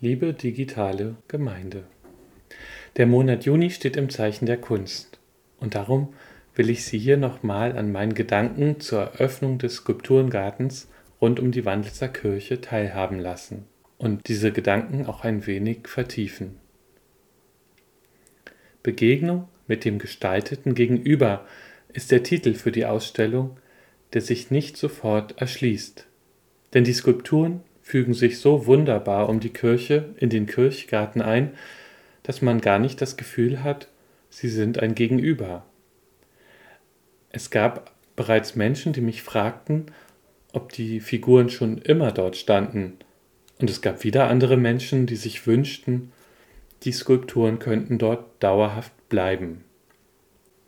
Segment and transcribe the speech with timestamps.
[0.00, 1.82] Liebe digitale Gemeinde.
[2.98, 5.18] Der Monat Juni steht im Zeichen der Kunst
[5.58, 6.14] und darum
[6.54, 10.88] will ich Sie hier nochmal an meinen Gedanken zur Eröffnung des Skulpturengartens
[11.20, 13.64] rund um die Wandlitzer Kirche teilhaben lassen
[13.96, 16.60] und diese Gedanken auch ein wenig vertiefen.
[18.84, 21.44] Begegnung mit dem gestalteten Gegenüber
[21.92, 23.56] ist der Titel für die Ausstellung,
[24.12, 26.06] der sich nicht sofort erschließt.
[26.72, 31.52] Denn die Skulpturen fügen sich so wunderbar um die Kirche in den Kirchgarten ein,
[32.22, 33.88] dass man gar nicht das Gefühl hat,
[34.28, 35.64] sie sind ein Gegenüber.
[37.30, 39.86] Es gab bereits Menschen, die mich fragten,
[40.52, 42.98] ob die Figuren schon immer dort standen,
[43.58, 46.12] und es gab wieder andere Menschen, die sich wünschten,
[46.82, 49.64] die Skulpturen könnten dort dauerhaft bleiben.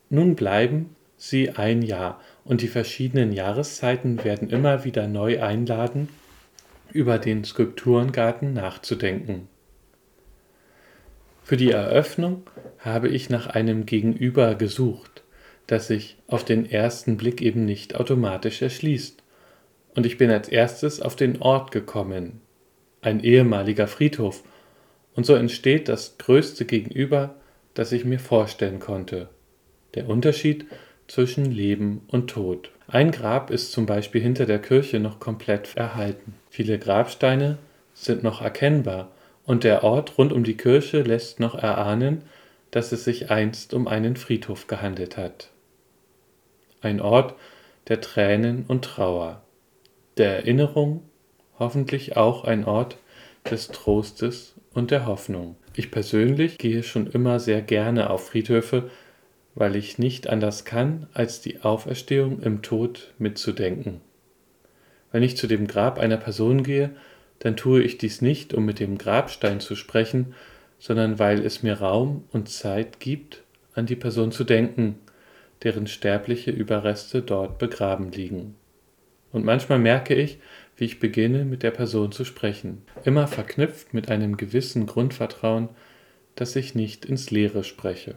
[0.09, 6.09] Nun bleiben sie ein Jahr, und die verschiedenen Jahreszeiten werden immer wieder neu einladen,
[6.93, 9.49] über den Skulpturengarten nachzudenken.
[11.43, 12.45] Für die Eröffnung
[12.79, 15.25] habe ich nach einem Gegenüber gesucht,
[15.67, 19.23] das sich auf den ersten Blick eben nicht automatisch erschließt.
[19.95, 22.41] Und ich bin als erstes auf den Ort gekommen,
[23.03, 24.45] ein ehemaliger Friedhof,
[25.15, 27.35] und so entsteht das größte Gegenüber,
[27.75, 29.29] das ich mir vorstellen konnte.
[29.95, 30.67] Der Unterschied
[31.11, 32.71] zwischen Leben und Tod.
[32.87, 36.35] Ein Grab ist zum Beispiel hinter der Kirche noch komplett erhalten.
[36.51, 37.59] Viele Grabsteine
[37.95, 39.11] sind noch erkennbar
[39.45, 42.23] und der Ort rund um die Kirche lässt noch erahnen,
[42.71, 45.51] dass es sich einst um einen Friedhof gehandelt hat.
[46.81, 47.35] Ein Ort
[47.89, 49.43] der Tränen und Trauer,
[50.17, 51.03] der Erinnerung,
[51.59, 52.99] hoffentlich auch ein Ort
[53.51, 55.57] des Trostes und der Hoffnung.
[55.75, 58.91] Ich persönlich gehe schon immer sehr gerne auf Friedhöfe,
[59.55, 64.01] weil ich nicht anders kann, als die Auferstehung im Tod mitzudenken.
[65.13, 66.91] Wenn ich zu dem Grab einer Person gehe,
[67.41, 70.35] dann tue ich dies nicht, um mit dem Grabstein zu sprechen,
[70.79, 73.43] sondern weil es mir Raum und Zeit gibt,
[73.75, 74.99] an die Person zu denken,
[75.63, 78.55] deren sterbliche Überreste dort begraben liegen.
[79.33, 80.39] Und manchmal merke ich,
[80.77, 85.69] wie ich beginne, mit der Person zu sprechen, immer verknüpft mit einem gewissen Grundvertrauen,
[86.35, 88.15] dass ich nicht ins Leere spreche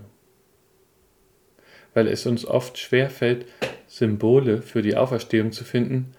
[1.94, 3.46] weil es uns oft schwer fällt,
[3.88, 6.14] Symbole für die Auferstehung zu finden,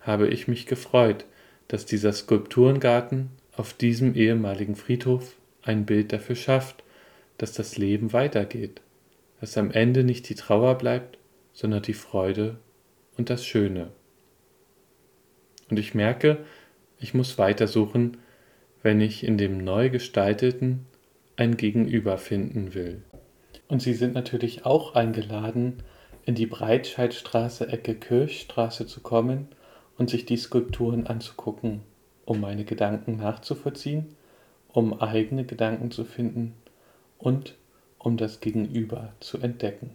[0.00, 1.24] habe ich mich gefreut,
[1.68, 6.84] dass dieser Skulpturengarten auf diesem ehemaligen Friedhof ein Bild dafür schafft,
[7.38, 8.80] dass das Leben weitergeht,
[9.40, 11.18] dass am Ende nicht die Trauer bleibt,
[11.52, 12.58] sondern die Freude
[13.16, 13.90] und das Schöne.
[15.68, 16.38] Und ich merke,
[17.00, 18.18] ich muss weitersuchen,
[18.82, 20.86] wenn ich in dem neu gestalteten
[21.36, 23.02] ein Gegenüber finden will.
[23.68, 25.82] Und Sie sind natürlich auch eingeladen,
[26.24, 29.48] in die Breitscheidstraße Ecke Kirchstraße zu kommen
[29.96, 31.82] und sich die Skulpturen anzugucken,
[32.24, 34.14] um meine Gedanken nachzuvollziehen,
[34.68, 36.54] um eigene Gedanken zu finden
[37.18, 37.54] und
[37.98, 39.90] um das Gegenüber zu entdecken.